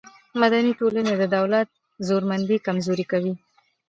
مدني 0.41 0.71
ټولنې 0.79 1.13
د 1.17 1.23
دولت 1.35 1.67
زورمندي 2.07 2.57
کمزورې 2.65 3.05
کوي. 3.11 3.33